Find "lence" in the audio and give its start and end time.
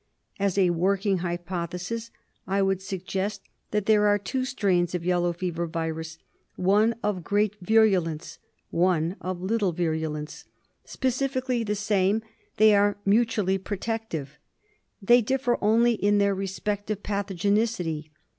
8.03-8.39